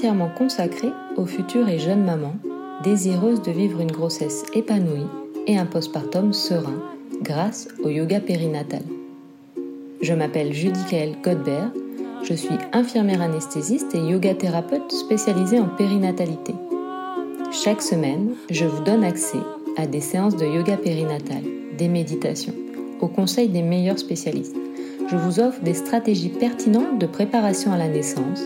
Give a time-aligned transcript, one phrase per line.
[0.00, 2.36] entièrement consacré aux futures et jeunes mamans
[2.82, 5.06] désireuses de vivre une grossesse épanouie
[5.46, 6.80] et un postpartum serein
[7.20, 8.80] grâce au yoga périnatal.
[10.00, 11.70] Je m'appelle Judy-Kael Godbert,
[12.22, 16.54] je suis infirmière anesthésiste et yoga thérapeute spécialisée en périnatalité.
[17.52, 19.40] Chaque semaine, je vous donne accès
[19.76, 21.42] à des séances de yoga périnatal,
[21.76, 22.54] des méditations,
[23.02, 24.56] au conseil des meilleurs spécialistes
[25.10, 28.42] je vous offre des stratégies pertinentes de préparation à la naissance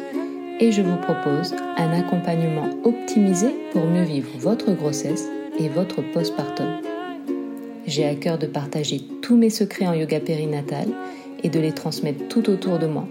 [0.61, 6.67] et je vous propose un accompagnement optimisé pour mieux vivre votre grossesse et votre postpartum.
[7.87, 10.89] J'ai à cœur de partager tous mes secrets en yoga périnatal
[11.43, 13.07] et de les transmettre tout autour de moi.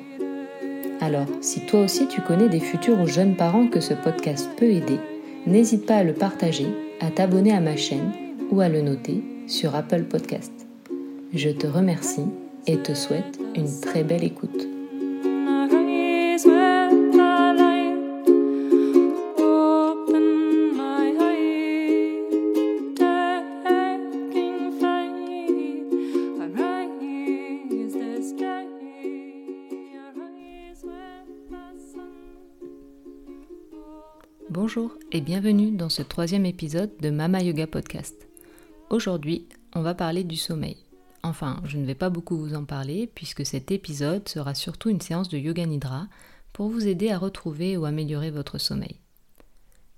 [1.02, 4.72] Alors, si toi aussi tu connais des futurs ou jeunes parents que ce podcast peut
[4.72, 5.00] aider,
[5.46, 6.68] n'hésite pas à le partager,
[7.02, 8.12] à t'abonner à ma chaîne
[8.52, 10.54] ou à le noter sur Apple Podcast.
[11.34, 12.26] Je te remercie
[12.68, 14.73] et te souhaite une très belle écoute.
[34.66, 38.30] Bonjour et bienvenue dans ce troisième épisode de Mama Yoga Podcast.
[38.90, 40.78] Aujourd'hui, on va parler du sommeil.
[41.22, 45.02] Enfin, je ne vais pas beaucoup vous en parler puisque cet épisode sera surtout une
[45.02, 46.08] séance de yoga nidra
[46.54, 49.02] pour vous aider à retrouver ou améliorer votre sommeil.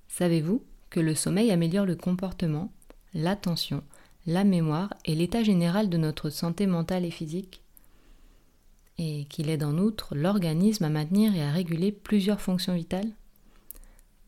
[0.07, 2.73] Savez-vous que le sommeil améliore le comportement,
[3.13, 3.83] l'attention,
[4.25, 7.61] la mémoire et l'état général de notre santé mentale et physique?
[8.97, 13.11] Et qu'il aide en outre l'organisme à maintenir et à réguler plusieurs fonctions vitales?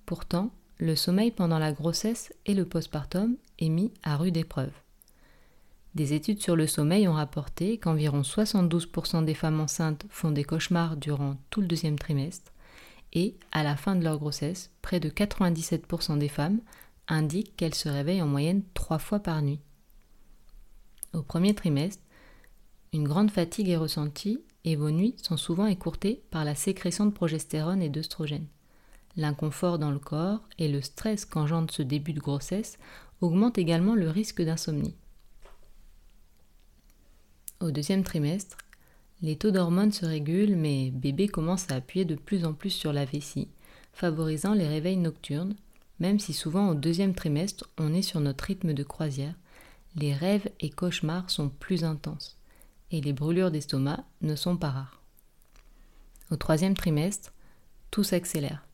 [0.08, 4.72] Pourtant, le sommeil pendant la grossesse et le postpartum est mis à rude épreuve.
[5.96, 10.96] Des études sur le sommeil ont rapporté qu'environ 72% des femmes enceintes font des cauchemars
[10.96, 12.54] durant tout le deuxième trimestre
[13.12, 16.62] et, à la fin de leur grossesse, près de 97% des femmes
[17.10, 19.60] indiquent qu'elles se réveillent en moyenne trois fois par nuit.
[21.12, 22.04] Au premier trimestre,
[22.94, 27.12] une grande fatigue est ressentie et vos nuits sont souvent écourtées par la sécrétion de
[27.12, 28.48] progestérone et d'œstrogène.
[29.18, 32.78] L'inconfort dans le corps et le stress qu'engendre ce début de grossesse
[33.20, 34.96] augmentent également le risque d'insomnie.
[37.60, 38.58] Au deuxième trimestre,
[39.24, 42.94] les taux d'hormones se régulent, mais bébé commence à appuyer de plus en plus sur
[42.94, 43.48] la vessie,
[43.92, 45.56] favorisant les réveils nocturnes,
[46.00, 49.34] même si souvent au deuxième trimestre on est sur notre rythme de croisière,
[49.96, 52.38] les rêves et cauchemars sont plus intenses,
[52.92, 55.02] et les brûlures d'estomac ne sont pas rares.
[56.30, 57.34] Au troisième trimestre,
[57.90, 58.67] tout s'accélère.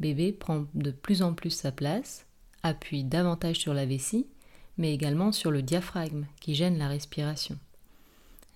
[0.00, 2.26] Bébé prend de plus en plus sa place,
[2.62, 4.26] appuie davantage sur la vessie,
[4.78, 7.58] mais également sur le diaphragme qui gêne la respiration.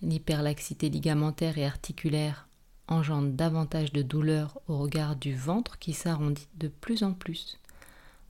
[0.02, 2.48] L'hyperlaxité ligamentaire et articulaire
[2.88, 7.58] engendre davantage de douleur au regard du ventre qui s'arrondit de plus en plus.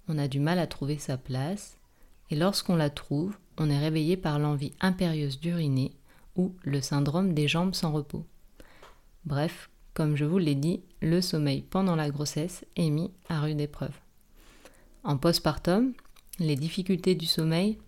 [0.09, 1.77] On a du mal à trouver sa place,
[2.31, 5.93] et lorsqu'on la trouve, on est réveillé par l'envie impérieuse d'uriner
[6.37, 8.25] ou le syndrome des jambes sans repos.
[9.25, 13.60] Bref, comme je vous l'ai dit, le sommeil pendant la grossesse est mis à rude
[13.60, 13.94] épreuve.
[15.05, 15.93] En postpartum,
[16.38, 17.78] les difficultés du sommeil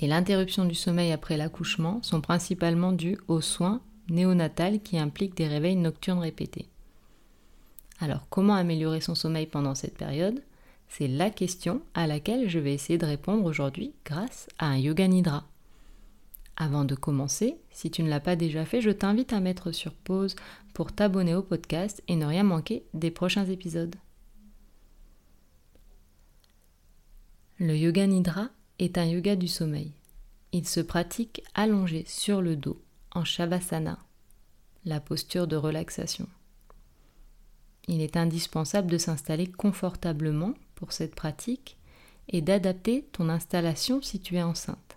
[0.00, 5.48] et l'interruption du sommeil après l'accouchement sont principalement dues aux soins néonatales qui impliquent des
[5.48, 6.68] réveils nocturnes répétés.
[8.00, 10.42] Alors comment améliorer son sommeil pendant cette période?
[10.88, 15.08] C'est la question à laquelle je vais essayer de répondre aujourd'hui grâce à un yoga
[15.08, 15.44] nidra.
[16.56, 19.92] Avant de commencer, si tu ne l'as pas déjà fait, je t'invite à mettre sur
[19.92, 20.36] pause
[20.72, 23.96] pour t'abonner au podcast et ne rien manquer des prochains épisodes.
[27.58, 28.48] Le yoga nidra
[28.78, 29.92] est un yoga du sommeil.
[30.52, 32.82] Il se pratique allongé sur le dos,
[33.12, 33.98] en Shavasana,
[34.84, 36.28] la posture de relaxation.
[37.88, 41.76] Il est indispensable de s'installer confortablement pour cette pratique
[42.28, 44.95] et d'adapter ton installation si tu es enceinte.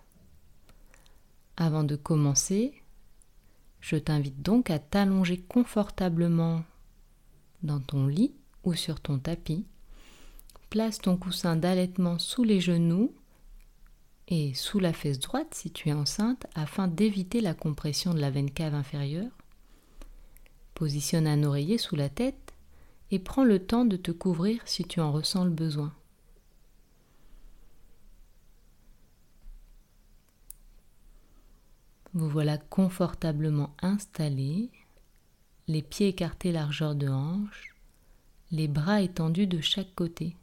[1.56, 2.72] Avant de commencer,
[3.80, 6.62] je t'invite donc à t'allonger confortablement
[7.62, 9.66] dans ton lit ou sur ton tapis.
[10.70, 13.12] Place ton coussin d'allaitement sous les genoux
[14.28, 18.30] et sous la fesse droite si tu es enceinte afin d'éviter la compression de la
[18.30, 19.32] veine cave inférieure.
[20.74, 22.54] Positionne un oreiller sous la tête
[23.10, 25.92] et prends le temps de te couvrir si tu en ressens le besoin.
[32.12, 34.70] Vous voilà confortablement installé,
[35.68, 37.76] les pieds écartés largeur de hanche,
[38.50, 40.34] les bras étendus de chaque côté,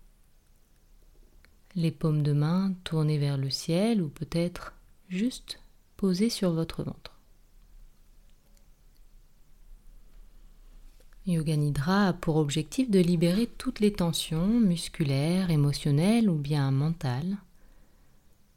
[1.75, 4.73] les paumes de main tournées vers le ciel ou peut-être
[5.09, 5.59] juste
[5.97, 7.11] posées sur votre ventre.
[11.25, 17.35] Yoga Nidra a pour objectif de libérer toutes les tensions musculaires, émotionnelles ou bien mentales,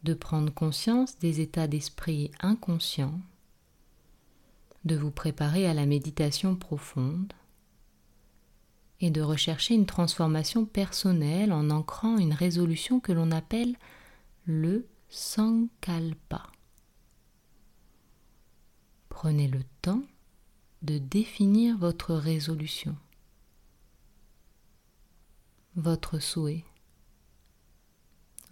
[0.02, 3.20] de prendre conscience des états d'esprit inconscients,
[4.84, 7.32] de vous préparer à la méditation profonde
[9.00, 13.76] et de rechercher une transformation personnelle en ancrant une résolution que l'on appelle
[14.44, 16.46] le Sankalpa.
[19.08, 20.02] Prenez le temps
[20.82, 22.96] de définir votre résolution,
[25.76, 26.64] votre souhait,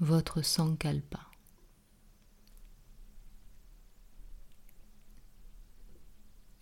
[0.01, 1.28] votre sankalpa.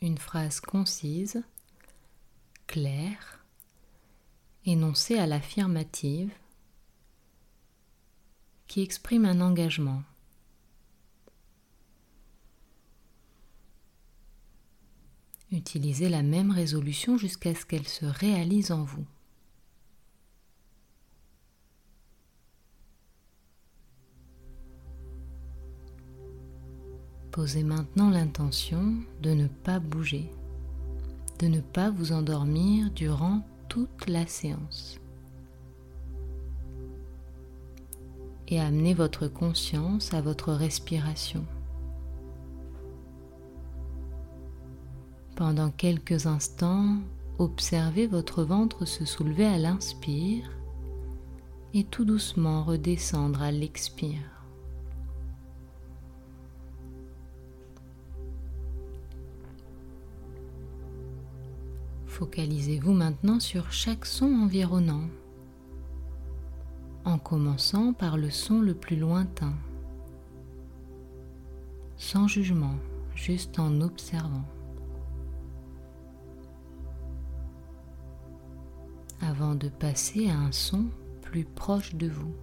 [0.06, 1.42] Une phrase concise,
[2.68, 3.44] claire,
[4.64, 6.30] énoncée à l'affirmative,
[8.68, 10.04] qui exprime un engagement
[15.50, 19.06] Utilisez la même résolution jusqu'à ce qu'elle se réalise en vous.
[27.36, 30.32] Posez maintenant l'intention de ne pas bouger,
[31.38, 34.98] de ne pas vous endormir durant toute la séance.
[38.48, 41.44] Et amenez votre conscience à votre respiration.
[45.34, 46.96] Pendant quelques instants,
[47.38, 50.50] observez votre ventre se soulever à l'inspire
[51.74, 54.35] et tout doucement redescendre à l'expire.
[62.16, 65.02] Focalisez-vous maintenant sur chaque son environnant,
[67.04, 69.52] en commençant par le son le plus lointain,
[71.98, 72.76] sans jugement,
[73.14, 74.46] juste en observant.
[79.20, 80.86] avant de passer à un son
[81.20, 82.34] plus proche de vous.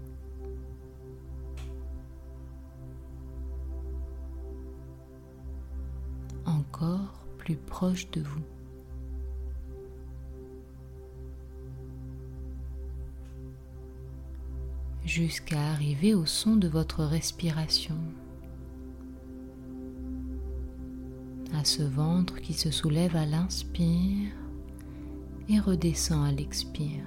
[6.46, 8.53] Encore plus proche de vous.
[15.06, 17.98] Jusqu'à arriver au son de votre respiration,
[21.54, 24.32] à ce ventre qui se soulève à l'inspire
[25.50, 27.04] et redescend à l'expire.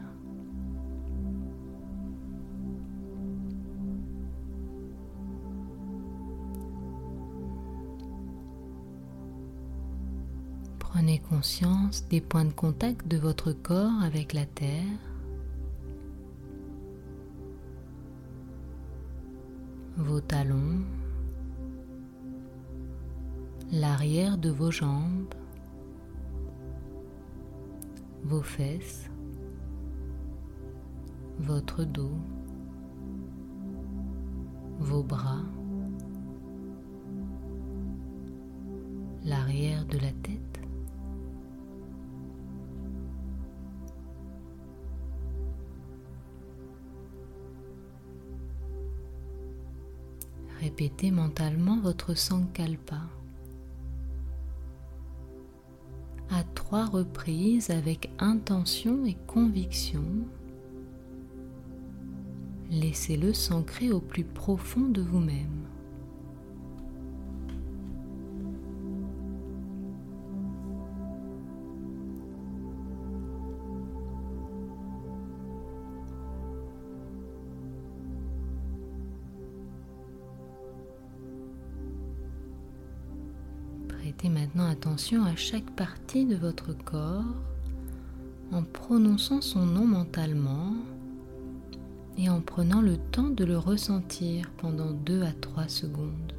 [10.79, 14.83] Prenez conscience des points de contact de votre corps avec la terre.
[20.28, 20.81] Talons,
[23.70, 25.34] l'arrière de vos jambes,
[28.25, 29.08] vos fesses,
[31.38, 32.18] votre dos,
[34.80, 35.45] vos bras,
[39.25, 40.56] l'arrière de la tête.
[50.78, 53.00] Répétez mentalement votre sankalpa.
[56.54, 60.04] trois reprises avec intention et conviction.
[62.71, 65.66] Laissez-le s'ancrer au plus profond de vous-même.
[84.76, 87.25] Attention à chaque partie de votre corps
[88.52, 90.75] en prononçant son nom mentalement
[92.18, 96.35] et en prenant le temps de le ressentir pendant 2 à 3 secondes.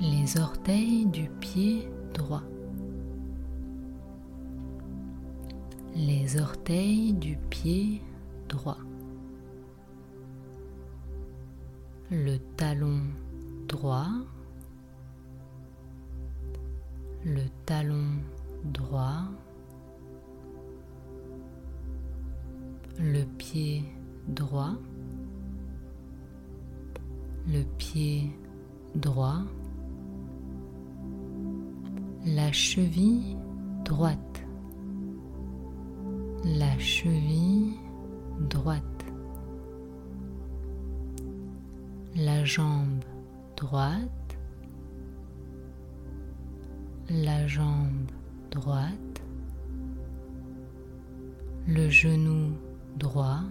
[0.00, 2.44] Les orteils du pied droit.
[5.94, 8.00] Les orteils du pied
[8.48, 8.85] droit.
[12.10, 13.00] Le talon
[13.66, 14.06] droit,
[17.24, 18.04] le talon
[18.64, 19.24] droit,
[23.00, 23.82] le pied
[24.28, 24.74] droit,
[27.48, 28.30] le pied
[28.94, 29.42] droit,
[32.24, 33.36] la cheville
[33.84, 34.44] droite,
[36.44, 37.74] la cheville
[38.48, 38.95] droite,
[42.16, 43.04] la jambe
[43.56, 44.38] droite,
[47.10, 48.10] la jambe
[48.50, 49.22] droite,
[51.66, 52.52] le genou
[52.96, 53.42] droit,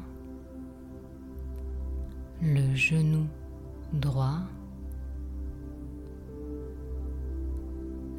[2.41, 3.27] le genou
[3.93, 4.39] droit,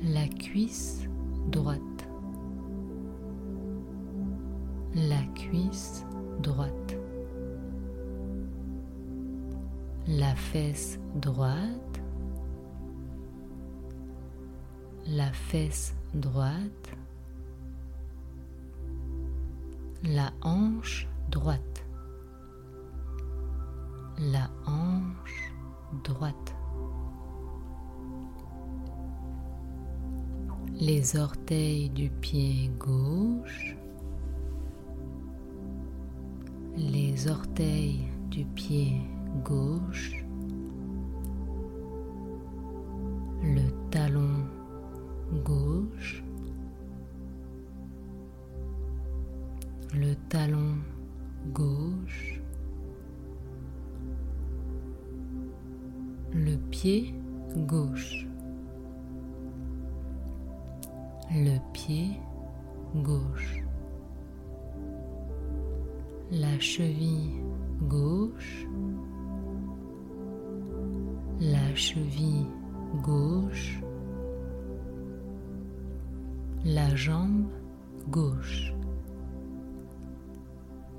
[0.05, 1.09] la cuisse
[1.51, 2.09] droite,
[4.95, 6.07] la cuisse
[6.41, 6.86] droite,
[10.09, 12.01] la fesse droite,
[15.09, 16.91] la fesse droite,
[20.05, 21.85] la hanche droite,
[24.19, 25.53] la hanche
[26.05, 26.55] droite.
[30.79, 33.77] Les orteils du pied gauche,
[36.77, 39.01] les orteils du pied
[39.43, 40.26] gauche,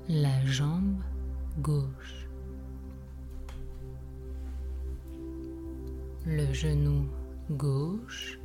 [0.08, 1.02] la jambe
[1.58, 2.26] gauche,
[6.24, 7.04] le genou
[7.50, 8.40] gauche,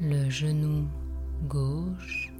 [0.00, 0.86] le genou
[1.48, 2.32] gauche,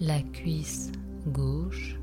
[0.00, 0.92] la cuisse
[1.26, 2.00] gauche,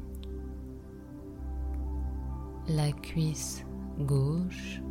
[2.68, 3.66] la cuisse
[4.06, 4.84] gauche,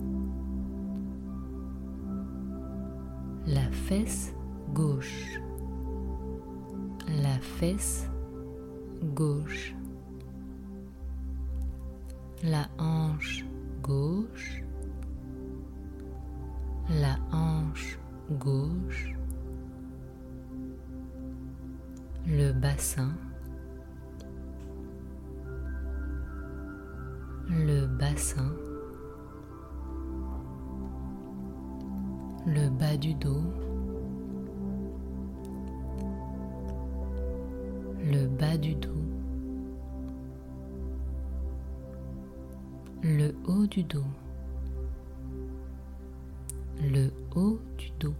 [3.46, 4.34] la fesse
[4.74, 5.40] gauche,
[7.22, 8.08] la fesse
[9.14, 9.74] gauche,
[12.42, 13.44] la hanche
[13.80, 14.64] gauche,
[16.88, 17.98] la hanche
[18.38, 19.16] gauche,
[22.26, 23.12] le bassin,
[27.48, 28.52] le bassin,
[32.46, 33.42] le bas du dos,
[38.10, 39.02] le bas du dos,
[43.02, 44.04] le haut du dos,
[46.80, 48.14] le haut du dos,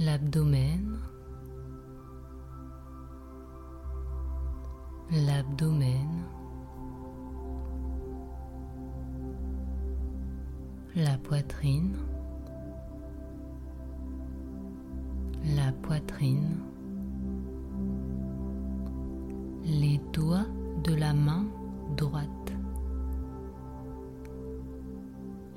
[0.00, 0.98] l'abdomen,
[5.12, 6.08] l'abdomen,
[10.96, 11.94] la poitrine,
[19.64, 20.46] les doigts
[20.84, 21.44] de la main
[21.96, 22.52] droite,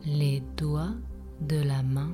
[0.05, 0.95] les doigts
[1.41, 2.11] de la main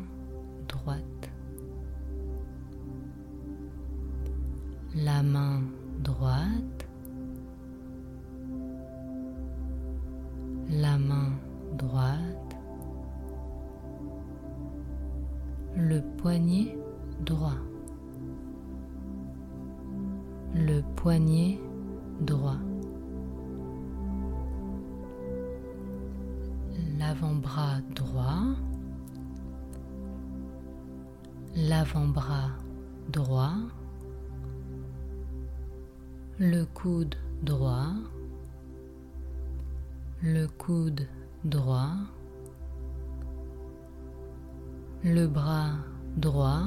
[45.04, 45.74] le bras
[46.18, 46.64] droit,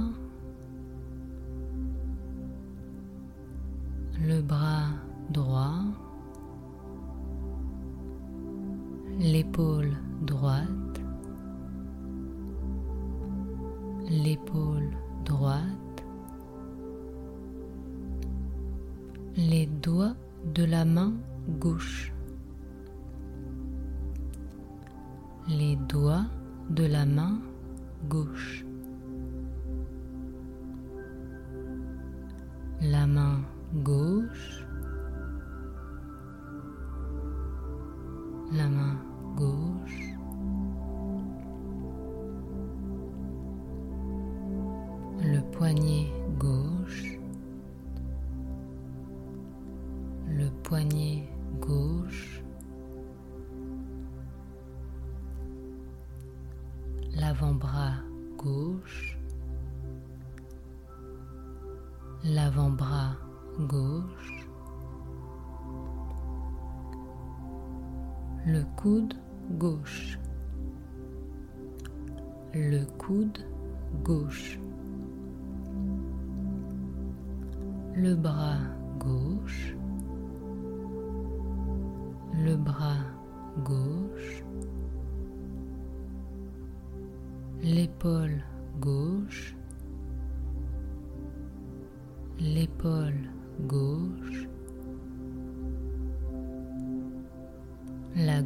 [4.21, 4.87] le bras
[5.31, 5.83] droit,
[9.19, 11.01] l'épaule droite,
[14.09, 14.91] l'épaule
[15.25, 16.05] droite,
[19.37, 20.15] les doigts
[20.55, 21.13] de la main
[21.59, 22.13] gauche,
[25.49, 26.27] les doigts
[26.71, 27.41] de la main
[28.09, 28.65] gauche.
[32.81, 33.43] La main
[33.75, 34.67] gauche.
[38.53, 38.97] La main
[39.37, 40.17] gauche.
[45.23, 46.07] Le poignet
[46.39, 47.19] gauche.
[50.27, 51.20] Le poignet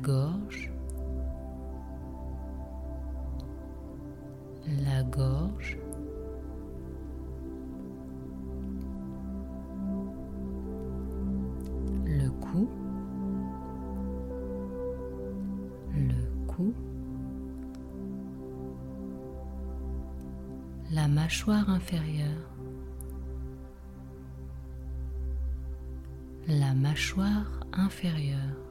[0.05, 0.71] gorge,
[4.85, 5.79] la gorge,
[12.05, 12.69] le cou,
[15.95, 16.75] le cou,
[20.91, 22.51] la mâchoire inférieure,
[26.47, 28.64] la mâchoire inférieure.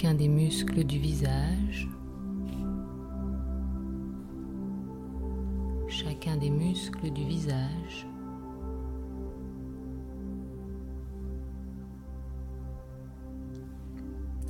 [0.00, 1.86] Chacun des muscles du visage,
[5.88, 8.06] chacun des muscles du visage.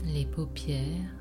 [0.05, 1.15] les paupières,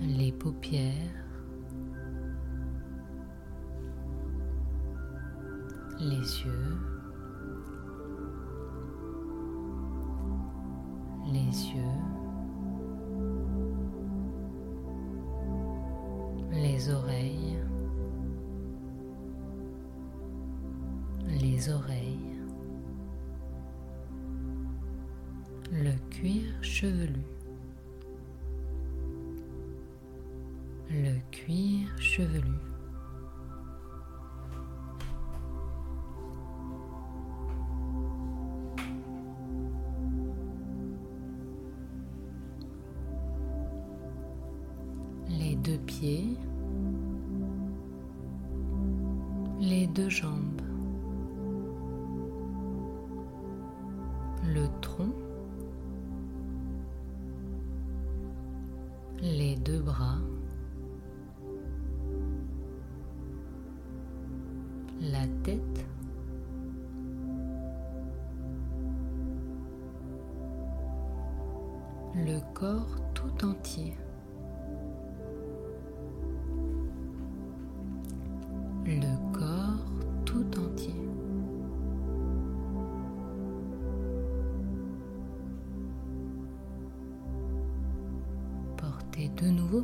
[0.00, 0.92] les paupières,
[6.00, 6.95] les yeux,
[11.36, 11.98] les yeux,
[16.52, 17.58] les oreilles,
[21.40, 22.40] les oreilles,
[25.72, 27.22] le cuir chevelu.
[30.88, 32.75] le cuir chevelu.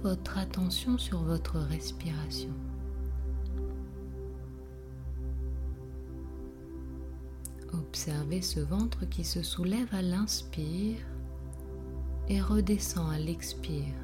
[0.02, 2.50] Votre attention sur votre respiration.
[7.72, 10.98] Observez ce ventre qui se soulève à l'inspire
[12.28, 13.94] et redescend à l'expire.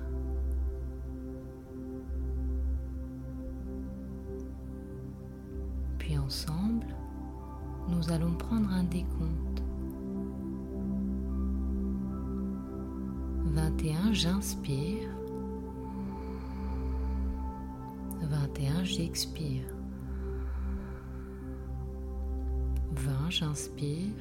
[23.29, 24.15] 20, j'inspire.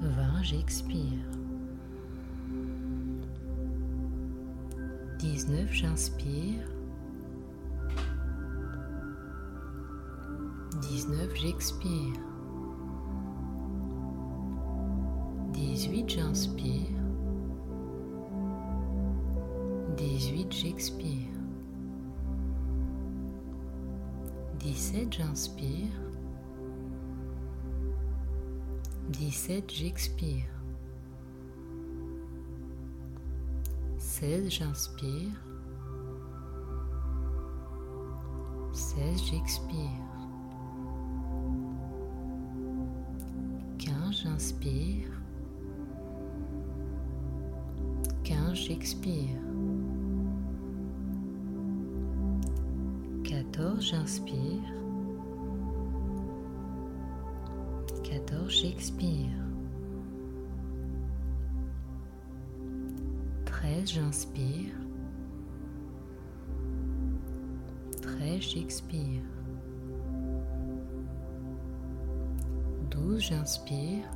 [0.00, 1.26] 20, j'expire.
[5.18, 6.64] 19, j'inspire.
[10.80, 12.20] 19, j'expire.
[15.52, 16.86] 18, j'inspire.
[19.98, 21.39] 18, j'expire.
[24.80, 25.92] 17, j'inspire.
[29.10, 30.46] 17, j'expire.
[33.98, 35.44] 16, j'inspire.
[38.72, 39.76] 16, j'expire.
[44.12, 45.10] j'inspire.
[48.24, 49.49] 15, j'expire.
[53.52, 54.62] 14, j'inspire.
[58.04, 59.28] 14, j'expire.
[63.46, 64.74] 13, j'inspire.
[68.02, 69.22] 13, j'expire.
[72.90, 74.10] 12, j'inspire.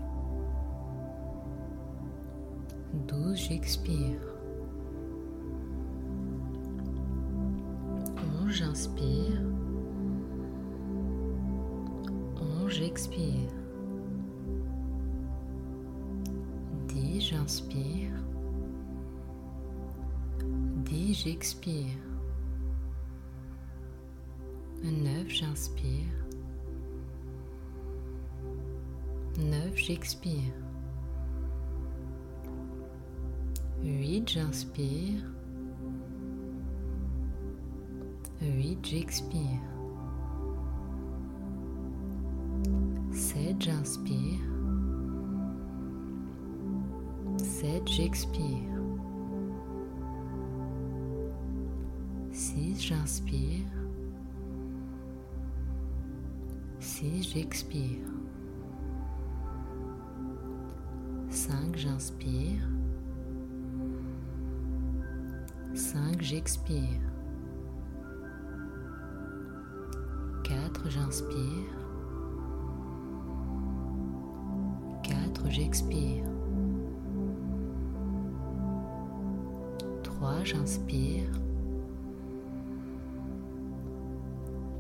[3.09, 4.34] 12, j'expire.
[17.35, 18.13] J'inspire.
[20.85, 21.99] 10, j'expire.
[24.85, 26.15] 9, j'inspire.
[29.37, 30.53] 9, j'expire.
[33.83, 35.23] 8, j'inspire.
[38.43, 39.61] 8, j'expire.
[43.11, 44.64] 7, j'inspire.
[47.65, 48.83] 7, j'expire.
[52.31, 53.65] 6, j'inspire.
[56.79, 58.07] 6, j'expire.
[61.31, 62.69] 5, j'inspire.
[65.73, 67.01] 5, j'expire.
[70.45, 71.79] 4, j'inspire.
[75.03, 76.34] 4, j'expire.
[80.25, 81.29] 3, j'inspire.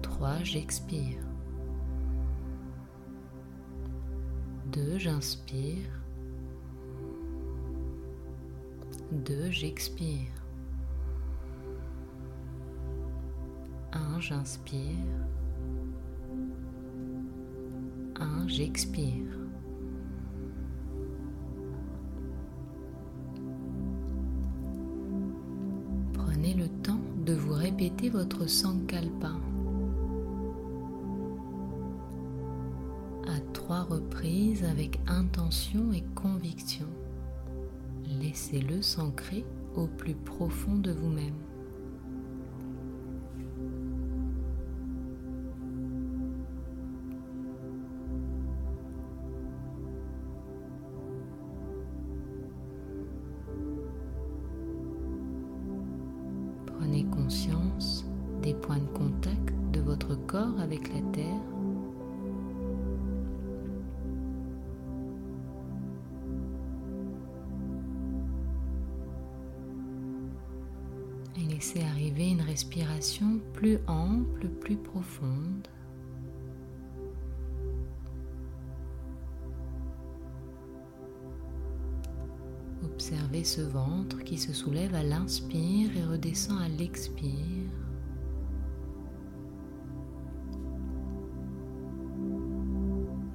[0.00, 1.20] 3, j'expire.
[4.72, 6.00] 2, j'inspire.
[9.12, 10.32] 2, j'expire.
[13.92, 14.80] 1, j'inspire.
[18.18, 19.43] 1, j'expire.
[27.84, 29.32] Répéter votre sankalpa
[33.26, 36.86] à trois reprises avec intention et conviction.
[38.22, 39.44] Laissez-le s'ancrer
[39.76, 41.34] au plus profond de vous-même.
[82.94, 87.68] Observez ce ventre qui se soulève à l'inspire et redescend à l'expire.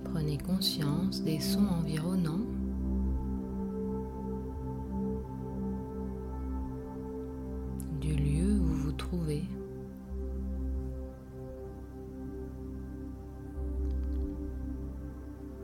[0.05, 2.45] Prenez conscience des sons environnants.
[7.99, 9.43] du lieu où vous trouvez.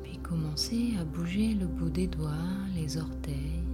[0.03, 2.31] Puis commencez à bouger le bout des doigts,
[2.75, 3.64] les orteils.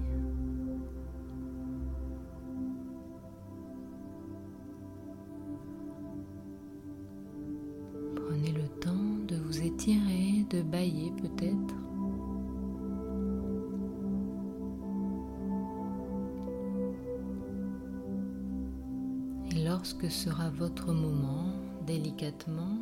[19.71, 21.53] Lorsque sera votre moment,
[21.87, 22.77] délicatement,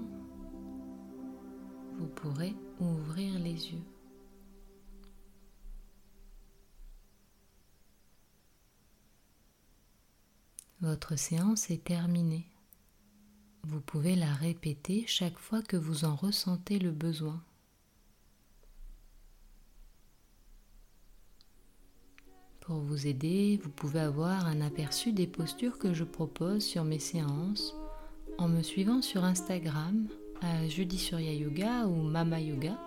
[2.00, 3.84] vous pourrez ouvrir les yeux.
[10.82, 12.48] Votre séance est terminée.
[13.62, 17.40] Vous pouvez la répéter chaque fois que vous en ressentez le besoin.
[22.70, 27.00] Pour vous aider, vous pouvez avoir un aperçu des postures que je propose sur mes
[27.00, 27.74] séances
[28.38, 30.06] en me suivant sur Instagram
[30.44, 32.78] à Jeudi Surya Yoga ou Mama Yoga.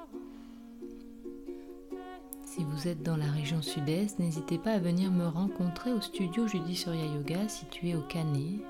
[2.45, 6.47] Si vous êtes dans la région sud-est, n'hésitez pas à venir me rencontrer au studio
[6.47, 8.61] Jeudi Surya Yoga situé au Canet.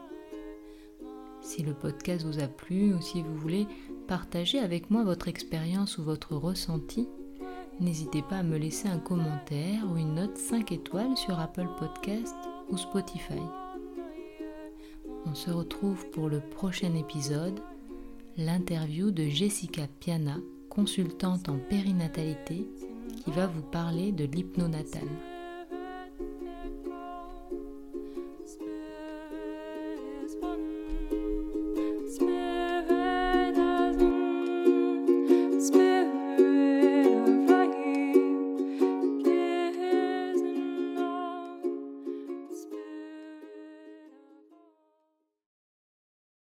[1.42, 3.66] Si le podcast vous a plu ou si vous voulez
[4.08, 7.06] partager avec moi votre expérience ou votre ressenti,
[7.80, 12.34] n'hésitez pas à me laisser un commentaire ou une note 5 étoiles sur Apple Podcast
[12.70, 13.40] ou Spotify.
[15.26, 17.60] On se retrouve pour le prochain épisode,
[18.36, 22.66] l'interview de Jessica Piana, consultante en périnatalité,
[23.24, 25.08] qui va vous parler de l'hypnonatal.